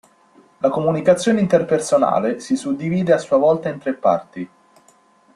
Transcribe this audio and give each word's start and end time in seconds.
La 0.61 0.69
comunicazione 0.69 1.41
interpersonale 1.41 2.39
si 2.39 2.55
suddivide 2.55 3.13
a 3.13 3.19
sua 3.19 3.37
volta 3.37 3.69
in 3.69 3.77
tre 3.77 3.93
parti. 3.93 4.49